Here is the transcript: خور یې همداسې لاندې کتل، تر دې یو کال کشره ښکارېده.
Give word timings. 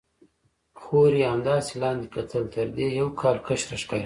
خور 0.81 1.11
یې 1.21 1.27
همداسې 1.33 1.73
لاندې 1.81 2.07
کتل، 2.15 2.43
تر 2.53 2.67
دې 2.77 2.87
یو 2.99 3.07
کال 3.21 3.37
کشره 3.47 3.75
ښکارېده. 3.81 3.99